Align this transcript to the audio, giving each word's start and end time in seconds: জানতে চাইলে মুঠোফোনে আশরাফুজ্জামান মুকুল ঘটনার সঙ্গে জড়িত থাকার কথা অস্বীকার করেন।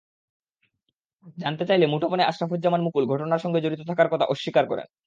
জানতে 1.37 1.63
চাইলে 1.65 1.85
মুঠোফোনে 1.87 2.23
আশরাফুজ্জামান 2.25 2.81
মুকুল 2.83 3.03
ঘটনার 3.11 3.43
সঙ্গে 3.43 3.59
জড়িত 3.63 3.81
থাকার 3.89 4.07
কথা 4.07 4.25
অস্বীকার 4.25 4.65
করেন। 4.67 4.87